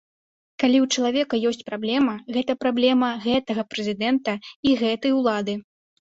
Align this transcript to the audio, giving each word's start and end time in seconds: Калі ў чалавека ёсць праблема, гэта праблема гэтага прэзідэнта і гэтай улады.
Калі 0.61 0.77
ў 0.83 0.85
чалавека 0.99 1.35
ёсць 1.49 1.65
праблема, 1.67 2.15
гэта 2.37 2.55
праблема 2.65 3.09
гэтага 3.25 3.65
прэзідэнта 3.75 4.33
і 4.71 4.73
гэтай 4.81 5.11
улады. 5.19 5.55